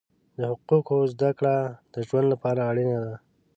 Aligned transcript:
د 0.37 0.39
حقوقو 0.51 0.97
زده 1.13 1.29
کړه 1.37 1.55
د 1.93 1.95
ژوند 2.07 2.27
لپاره 2.33 2.61
اړینه 2.69 2.97
ده. 3.05 3.15